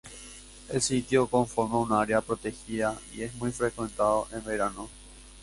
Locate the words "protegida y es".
2.21-3.35